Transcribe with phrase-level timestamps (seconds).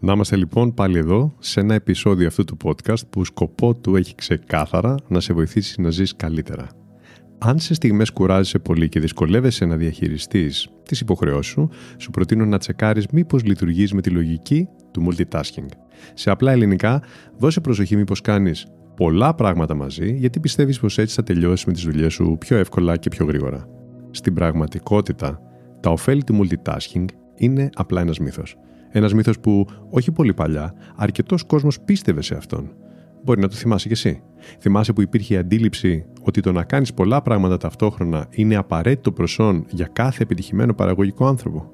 [0.00, 4.14] Να είμαστε λοιπόν πάλι εδώ σε ένα επεισόδιο αυτού του podcast που σκοπό του έχει
[4.14, 6.66] ξεκάθαρα να σε βοηθήσει να ζεις καλύτερα.
[7.38, 12.58] Αν σε στιγμές κουράζεσαι πολύ και δυσκολεύεσαι να διαχειριστείς τις υποχρεώσεις σου, σου προτείνω να
[12.58, 15.68] τσεκάρεις μήπως λειτουργείς με τη λογική του multitasking.
[16.14, 17.02] Σε απλά ελληνικά,
[17.38, 21.82] δώσε προσοχή μήπως κάνεις πολλά πράγματα μαζί, γιατί πιστεύεις πως έτσι θα τελειώσεις με τις
[21.82, 23.68] δουλειές σου πιο εύκολα και πιο γρήγορα.
[24.10, 25.40] Στην πραγματικότητα,
[25.80, 27.04] τα ωφέλη του multitasking
[27.36, 28.56] είναι απλά ένας μύθος.
[28.90, 32.70] Ένας μύθος που όχι πολύ παλιά, αρκετός κόσμος πίστευε σε αυτόν.
[33.24, 34.22] Μπορεί να το θυμάσαι κι εσύ.
[34.60, 39.64] Θυμάσαι που υπήρχε η αντίληψη ότι το να κάνεις πολλά πράγματα ταυτόχρονα είναι απαραίτητο προσόν
[39.70, 41.70] για κάθε επιτυχημένο παραγωγικό άνθρωπο.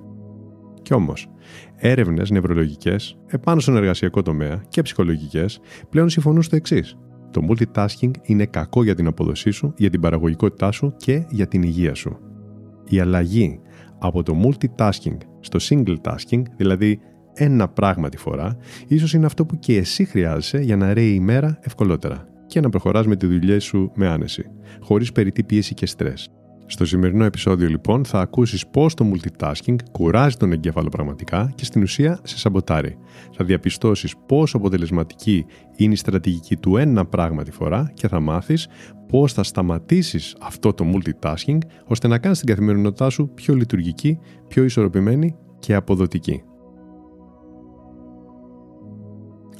[0.83, 1.29] Κι όμως,
[1.77, 6.97] έρευνες νευρολογικές επάνω στον εργασιακό τομέα και ψυχολογικές πλέον συμφωνούν στο εξής.
[7.31, 11.63] Το multitasking είναι κακό για την απόδοσή σου, για την παραγωγικότητά σου και για την
[11.63, 12.19] υγεία σου.
[12.89, 13.61] Η αλλαγή
[14.07, 17.01] από το multitasking στο single tasking, δηλαδή
[17.35, 21.21] ένα πράγμα τη φορά, ίσως είναι αυτό που και εσύ χρειάζεσαι για να ρέει η
[21.21, 24.45] μέρα ευκολότερα και να προχωράς με τη δουλειά σου με άνεση,
[24.81, 26.29] χωρίς περιττή πίεση και στρες.
[26.67, 31.83] Στο σημερινό επεισόδιο λοιπόν θα ακούσεις πώς το multitasking κουράζει τον εγκέφαλο πραγματικά και στην
[31.83, 32.97] ουσία σε σαμποτάρει.
[33.33, 35.47] Θα διαπιστώσεις πόσο αποτελεσματική
[35.77, 38.69] είναι η στρατηγική του ένα πράγμα τη φορά και θα μάθεις
[39.09, 44.65] πώς θα σταματήσεις αυτό το multitasking ώστε να κάνεις την καθημερινότητά σου πιο λειτουργική, πιο
[44.65, 46.43] ισορροπημένη και αποδοτική.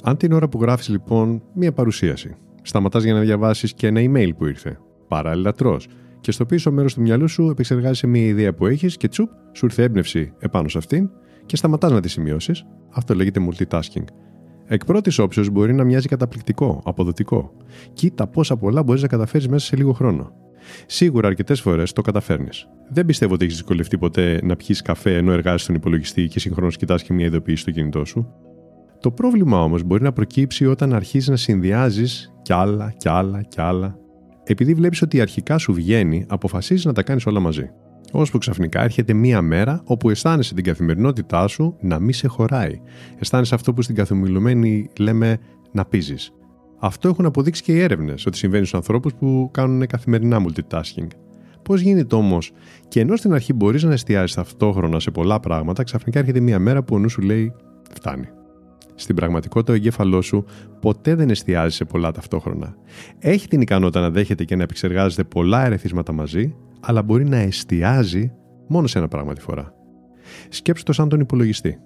[0.03, 4.29] Αν την ώρα που γράφεις λοιπόν μία παρουσίαση, σταματάς για να διαβάσεις και ένα email
[4.37, 5.87] που ήρθε, παράλληλα τρως,
[6.21, 9.65] και στο πίσω μέρος του μυαλού σου επεξεργάζεσαι μια ιδέα που έχεις και τσουπ, σου
[9.65, 11.09] ήρθε έμπνευση επάνω σε αυτήν
[11.45, 12.65] και σταματάς να τη σημειώσεις.
[12.89, 14.03] Αυτό λέγεται multitasking.
[14.67, 17.51] Εκ πρώτης όψεως μπορεί να μοιάζει καταπληκτικό, αποδοτικό.
[17.93, 20.31] Κοίτα πόσα πολλά μπορείς να καταφέρεις μέσα σε λίγο χρόνο.
[20.85, 22.67] Σίγουρα αρκετές φορές το καταφέρνεις.
[22.89, 26.77] Δεν πιστεύω ότι έχεις δυσκολευτεί ποτέ να πιεις καφέ ενώ εργάζεσαι στον υπολογιστή και συγχρόνως
[26.77, 28.27] κοιτάς και μια ειδοποίηση στο κινητό σου.
[28.99, 33.61] Το πρόβλημα όμως μπορεί να προκύψει όταν αρχίζεις να συνδυάζεις κι άλλα, κι άλλα, κι
[33.61, 33.99] άλλα
[34.47, 37.71] επειδή βλέπεις ότι αρχικά σου βγαίνει, αποφασίζεις να τα κάνεις όλα μαζί.
[38.17, 42.81] Ώσπου ξαφνικά έρχεται μία μέρα όπου αισθάνεσαι την καθημερινότητά σου να μη σε χωράει.
[43.19, 45.37] Αισθάνεσαι αυτό που στην καθομιλουμένη λέμε
[45.71, 46.31] να πίζεις.
[46.79, 51.07] Αυτό έχουν αποδείξει και οι έρευνες ότι συμβαίνει στους ανθρώπους που κάνουν καθημερινά multitasking.
[51.61, 52.51] Πώς γίνεται όμως,
[52.87, 56.83] και ενώ στην αρχή μπορείς να εστιάζει ταυτόχρονα σε πολλά πράγματα, ξαφνικά έρχεται μία μέρα
[56.83, 57.53] που ο νους σου λέει
[57.93, 58.27] Φτάνει.
[58.95, 60.45] Στην πραγματικότητα, ο εγκέφαλός σου
[60.81, 62.75] ποτέ δεν εστιάζει σε πολλά ταυτόχρονα.
[63.19, 68.31] Έχει την ικανότητα να δέχεται και να επεξεργάζεται πολλά ερεθίσματα μαζί, αλλά μπορεί να εστιάζει
[68.67, 69.73] μόνο σε ένα πράγμα τη φορά.
[70.49, 71.79] Σκέψου το σαν τον υπολογιστή.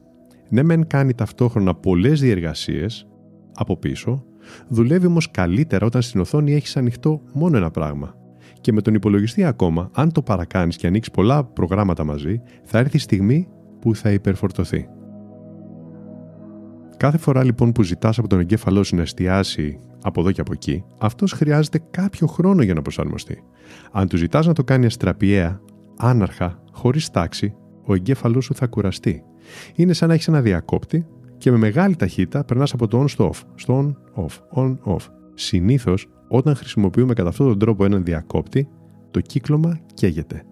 [0.50, 3.08] Ναι, μεν κάνει ταυτόχρονα πολλές διεργασίες
[3.54, 4.24] από πίσω,
[4.68, 8.16] δουλεύει όμως καλύτερα όταν στην οθόνη έχεις ανοιχτό μόνο ένα πράγμα.
[8.62, 12.96] Και με τον υπολογιστή ακόμα, αν το παρακάνεις και ανοίξεις πολλά προγράμματα μαζί, θα έρθει
[12.96, 13.48] η στιγμή
[13.80, 14.88] που θα υπερφορτωθεί.
[17.00, 20.52] Κάθε φορά λοιπόν που ζητάς από τον εγκέφαλό σου να εστιάσει από εδώ και από
[20.54, 23.44] εκεί, αυτός χρειάζεται κάποιο χρόνο για να προσαρμοστεί.
[23.92, 25.62] Αν του ζητάς να το κάνει αστραπιαία,
[25.98, 27.54] άναρχα, χωρίς τάξη,
[27.86, 29.24] ο εγκέφαλός σου θα κουραστεί.
[29.76, 31.06] Είναι σαν να έχεις ένα διακόπτη
[31.38, 35.08] και με μεγάλη ταχύτητα περνάς από το on στο off, στο on off, on off.
[35.34, 38.68] Συνήθως, όταν χρησιμοποιούμε κατά αυτόν τον τρόπο έναν διακόπτη,
[39.12, 40.44] το κύκλωμα καίγεται.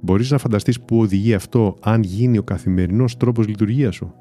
[0.00, 4.14] Μπορείς να φανταστείς που οδηγεί αυτό αν γίνει ο καθημερινός τρόπος λειτουργίας σου.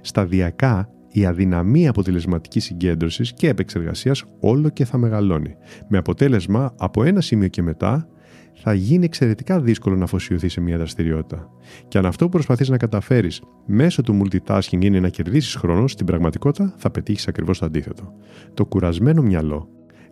[0.00, 5.54] Σταδιακά η αδυναμία αποτελεσματικής συγκέντρωσης και επεξεργασίας όλο και θα μεγαλώνει.
[5.88, 8.06] Με αποτέλεσμα, από ένα σημείο και μετά,
[8.54, 11.48] θα γίνει εξαιρετικά δύσκολο να αφοσιωθεί σε μια δραστηριότητα.
[11.88, 16.06] Και αν αυτό που προσπαθείς να καταφέρεις μέσω του multitasking είναι να κερδίσεις χρόνο, στην
[16.06, 18.12] πραγματικότητα θα πετύχεις ακριβώς το αντίθετο.
[18.54, 19.68] Το κουρασμένο μυαλό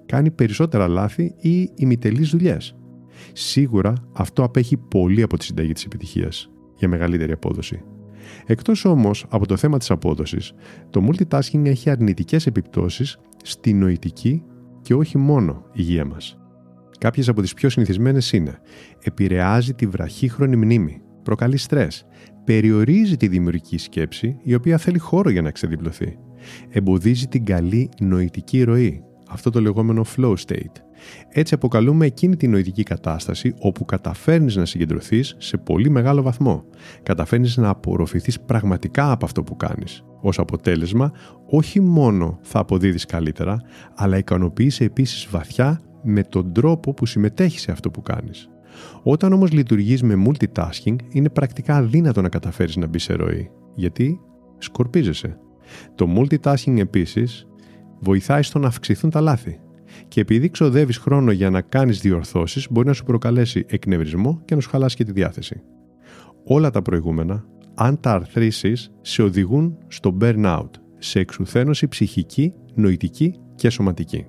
[0.06, 2.76] κάνει περισσότερα λάθη ή ημιτελείς δουλειές.
[3.32, 7.82] Σίγουρα αυτό απέχει πολύ από τη συνταγή της επιτυχίας για μεγαλύτερη απόδοση.
[8.46, 10.52] Εκτός όμως από το θέμα της απόδοσης,
[10.90, 14.42] το multitasking έχει αρνητικές επιπτώσεις στη νοητική
[14.82, 16.38] και όχι μόνο υγεία μας.
[16.98, 18.60] Κάποιες από τις πιο συνηθισμένες είναι
[19.02, 22.06] επηρεάζει τη βραχύχρονη μνήμη, προκαλεί στρες,
[22.44, 26.18] περιορίζει τη δημιουργική σκέψη η οποία θέλει χώρο για να ξεδιπλωθεί,
[26.68, 30.76] εμποδίζει την καλή νοητική ροή, αυτό το λεγόμενο flow state,
[31.28, 36.64] Έτσι αποκαλούμε εκείνη την νοητική κατάσταση όπου καταφέρνεις να συγκεντρωθείς σε πολύ μεγάλο βαθμό.
[37.02, 40.04] Καταφέρνεις να απορροφηθείς πραγματικά από αυτό που κάνεις.
[40.20, 41.12] Ως αποτέλεσμα,
[41.46, 43.60] όχι μόνο θα αποδίδεις καλύτερα,
[43.94, 48.48] αλλά ικανοποιείσαι επίσης βαθιά με τον τρόπο που συμμετέχεις σε αυτό που κάνεις.
[49.02, 54.20] Όταν όμως λειτουργείς με multitasking, είναι πρακτικά αδύνατο να καταφέρεις να μπεις σε ροή, γιατί
[54.58, 55.38] σκορπίζεσαι.
[55.94, 57.46] Το multitasking επίσης
[58.00, 59.60] βοηθάει στο να αυξηθούν τα λάθη.
[60.08, 64.60] Και επειδή ξοδεύεις χρόνο για να κάνεις διορθώσεις, μπορεί να σου προκαλέσει εκνευρισμό και να
[64.60, 65.62] σου χαλάσει και τη διάθεση.
[66.44, 67.44] Όλα τα προηγούμενα,
[67.74, 74.26] αν τα αρθρήσεις, σε οδηγούν στο burnout, σε εξουθένωση ψυχική, νοητική και σωματική.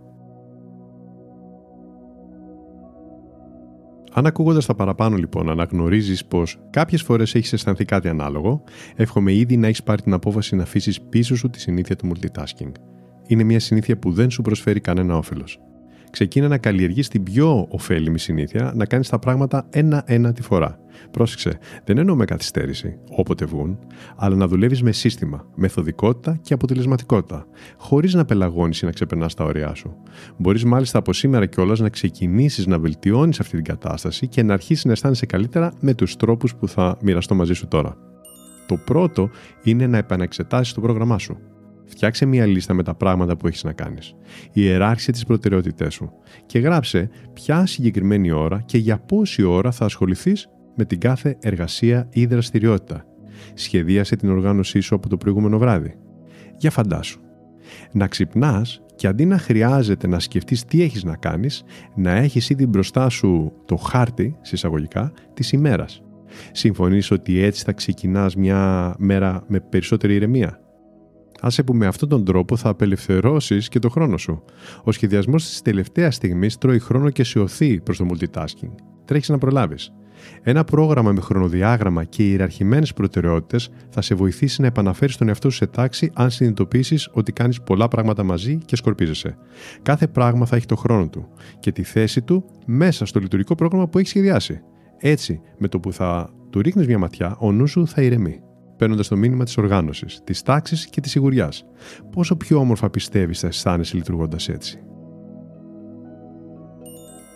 [4.13, 8.63] Αν ακούγοντας τα παραπάνω λοιπόν αναγνωρίζεις πως κάποιες φορές έχεις αισθανθεί κάτι ανάλογο,
[8.95, 12.71] εύχομαι ήδη να έχεις πάρει την απόφαση να αφήσεις πίσω σου τη συνήθεια του multitasking
[13.31, 15.59] είναι μια συνήθεια που δεν σου προσφέρει κανένα όφελος.
[16.09, 20.79] Ξεκίνα να καλλιεργείς την πιο ωφέλιμη συνήθεια να κάνεις τα πράγματα ένα-ένα τη φορά.
[21.11, 23.79] Πρόσεξε, δεν εννοώ με καθυστέρηση, όποτε βγουν,
[24.15, 27.45] αλλά να δουλεύεις με σύστημα, μεθοδικότητα και αποτελεσματικότητα,
[27.77, 29.95] χωρίς να πελαγώνεις ή να ξεπερνάς τα όρια σου.
[30.37, 34.85] Μπορείς μάλιστα από σήμερα κιόλας να ξεκινήσεις να βελτιώνεις αυτή την κατάσταση και να αρχίσεις
[34.85, 37.97] να αισθάνεσαι καλύτερα με τους τρόπους που θα μοιραστώ μαζί σου τώρα.
[38.67, 39.29] Το πρώτο
[39.63, 41.37] είναι να επαναξετάσει το πρόγραμμά σου.
[41.91, 44.15] Φτιάξε μια λίστα με τα πράγματα που έχεις να κάνεις.
[44.51, 46.11] Ιεράρχησε τις προτεραιότητές σου
[46.45, 52.07] και γράψε ποια συγκεκριμένη ώρα και για πόση ώρα θα ασχοληθείς με την κάθε εργασία
[52.11, 53.05] ή δραστηριότητα.
[53.53, 55.95] Σχεδίασε την οργάνωσή σου από το προηγούμενο βράδυ.
[56.57, 57.19] Για φαντάσου.
[57.91, 61.63] Να ξυπνάς και αντί να χρειάζεται να σκεφτείς τι έχεις να κάνεις,
[61.95, 66.01] να έχεις ήδη μπροστά σου το χάρτη, συσσαγωγικά, της ημέρας.
[66.51, 70.59] Συμφωνείς ότι έτσι θα ξεκινάς μια μέρα με περισσότερη ηρεμία;
[71.43, 74.43] Άσε που με αυτόν τον τρόπο θα απελευθερώσεις και το χρόνο σου.
[74.83, 78.71] Ο σχεδιασμός της τελευταίας στιγμής τρώει χρόνο και σε οθεί προς το multitasking.
[79.05, 79.91] Τρέχεις να προλάβεις.
[80.43, 85.57] Ένα πρόγραμμα με χρονοδιάγραμμα και ιεραρχημένες προτεραιότητες θα σε βοηθήσει να επαναφέρεις τον εαυτό σου
[85.57, 89.37] σε τάξη αν συνειδητοποιήσεις ότι κάνεις πολλά πράγματα μαζί και σκορπίζεσαι.
[89.81, 91.27] Κάθε πράγμα θα έχει το χρόνο του
[91.59, 94.61] και τη θέση του μέσα στο λειτουργικό πρόγραμμα που έχεις σχεδιάσει.
[94.97, 98.41] Έτσι, με το που θα του ρίχνεις μια ματιά, ο νους σου θα ηρεμεί
[98.81, 101.65] παίρνοντας το μήνυμα της οργάνωσης, της τάξης και της σιγουριάς.
[102.11, 104.79] Πόσο πιο όμορφα πιστεύεις θα αισθάνεσαι λειτουργώντας έτσι;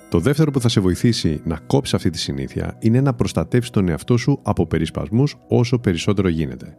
[0.09, 3.89] Το δεύτερο που θα σε βοηθήσει να κόψεις αυτή τη συνήθεια είναι να προστατεύσεις τον
[3.89, 6.77] εαυτό σου από περισπασμούς όσο περισσότερο γίνεται.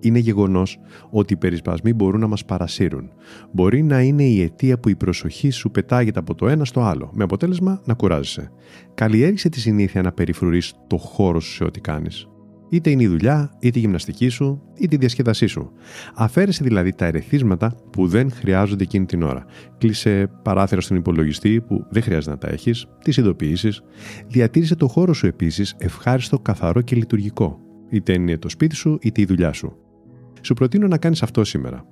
[0.00, 0.78] Είναι γεγονός
[1.10, 3.10] ότι οι περισπασμοί μπορούν να μας παρασύρουν.
[3.52, 7.10] Μπορεί να είναι η αιτία που η προσοχή σου πετάγεται από το ένα στο άλλο,
[7.14, 8.50] με αποτέλεσμα να κουράζεσαι.
[8.94, 12.28] Καλλιέργησε τη συνήθεια να περιφρουρείς το χώρο σου σε ό,τι κάνεις.
[12.68, 15.72] Είτε είναι η δουλειά, είτε η γυμναστική σου, είτε η διασκέδασή σου.
[16.14, 19.44] Αφαίρεσε δηλαδή τα ερεθίσματα που δεν χρειάζονται εκείνη την ώρα.
[19.78, 23.82] Κλείσε παράθυρα στον υπολογιστή που δεν χρειάζεται να τα έχεις, τις ειδοποιήσεις.
[24.28, 27.58] Διατήρησε το χώρο σου επίσης ευχάριστο, καθαρό και λειτουργικό.
[27.90, 29.76] Είτε είναι το σπίτι σου, είτε η δουλειά σου.
[30.40, 31.84] Σου προτείνω να κάνεις αυτό σήμερα.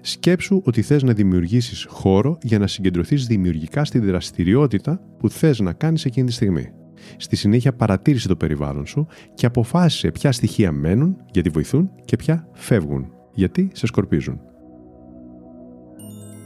[0.00, 5.72] Σκέψου ότι θες να δημιουργήσεις χώρο για να συγκεντρωθείς δημιουργικά στη δραστηριότητα που θες να
[5.72, 6.72] κάνεις εκείνη τη στιγμή.
[7.16, 12.48] Στη συνέχεια παρατήρησε το περιβάλλον σου και αποφάσισε ποια στοιχεία μένουν γιατί βοηθούν και ποια
[12.52, 14.40] φεύγουν γιατί σε σκορπίζουν.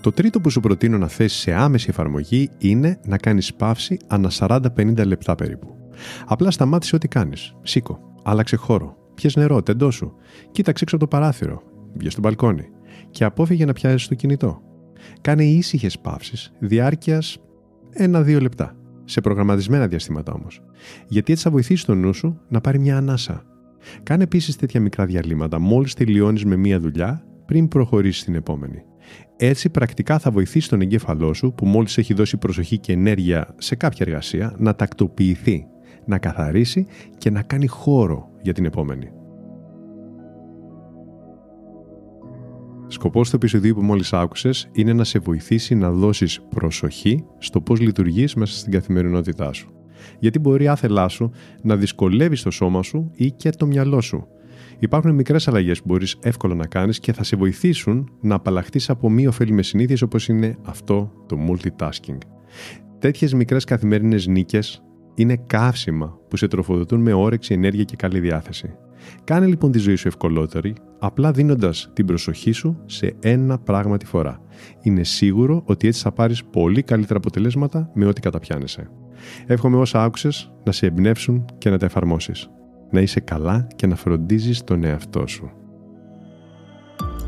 [0.01, 4.31] Το τρίτο που σου προτείνω να θέσει σε άμεση εφαρμογή είναι να κάνεις παύση ανά
[4.39, 5.77] 40-50 λεπτά περίπου.
[6.27, 7.55] Απλά σταμάτησε ό,τι κάνεις.
[7.63, 10.13] Σήκω, άλλαξε χώρο, πιες νερό, τεντώσου,
[10.51, 11.63] κοίταξε έξω από το παράθυρο,
[11.95, 12.69] βγες στο μπαλκόνι
[13.11, 14.63] και απόφυγε να πιάσεις το κινητό.
[15.21, 17.39] Κάνε ήσυχες παύσεις διάρκειας
[17.97, 20.63] 1-2 λεπτά σε προγραμματισμένα διαστήματα όμως.
[21.07, 23.43] Γιατί έτσι θα βοηθήσει τον νου σου να πάρει μια ανάσα.
[24.03, 28.83] Κάνε επίσης τέτοια μικρά διαλύματα μόλις τελειώνεις με μία δουλειά πριν προχωρήσεις στην επόμενη.
[29.37, 33.75] Έτσι, πρακτικά θα βοηθήσει τον εγκέφαλό σου, που μόλις έχει δώσει προσοχή και ενέργεια σε
[33.75, 35.67] κάποια εργασία, να τακτοποιηθεί,
[36.05, 36.87] να καθαρίσει
[37.19, 39.11] και να κάνει χώρο για την επόμενη.
[42.93, 47.81] Σκοπός του επεισοδίου που μόλις άκουσες είναι να σε βοηθήσει να δώσεις προσοχή στο πώς
[47.81, 49.71] λειτουργείς μέσα στην καθημερινότητά σου.
[50.19, 51.31] Γιατί μπορεί άθελά σου
[51.63, 54.27] να δυσκολεύεις το σώμα σου ή και το μυαλό σου.
[54.79, 59.11] Υπάρχουν μικρές αλλαγές που μπορείς εύκολα να κάνεις και θα σε βοηθήσουν να απαλλαχθείς από
[59.11, 62.19] μη ωφέλιμες συνήθειες όπως είναι αυτό το multitasking.
[62.99, 64.83] Τέτοιες μικρές καθημερινές νίκες
[65.15, 68.75] είναι καύσιμα που σε τροφοδοτούν με όρεξη, ενέργεια και καλή διάθεση.
[69.25, 74.07] Κάνε λοιπόν τη ζωή σου ευκολότερη, απλά δίνοντας την προσοχή σου σε ένα πράγμα τη
[74.07, 74.41] φορά.
[74.83, 78.91] Είναι σίγουρο ότι έτσι θα πάρεις πολύ καλύτερα αποτελέσματα με ό,τι καταπιάνεσαι.
[79.47, 82.51] Εύχομαι όσα άκουσες να σε εμπνεύσουν και να τα εφαρμόσεις.
[82.91, 85.51] Να είσαι καλά και να φροντίζεις τον εαυτό σου.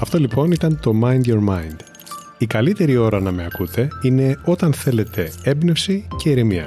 [0.00, 1.76] Αυτό λοιπόν ήταν το Mind Your Mind.
[2.38, 6.66] Η καλύτερη ώρα να με ακούτε είναι όταν θέλετε έμπνευση και ηρεμία.